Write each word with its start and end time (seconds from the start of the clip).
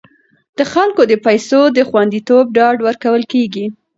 د 0.57 0.59
خلکو 0.73 1.01
د 1.07 1.13
پیسو 1.25 1.61
د 1.77 1.79
خوندیتوب 1.89 2.45
ډاډ 2.57 2.77
ورکول 2.87 3.21
کیږي. 3.33 3.65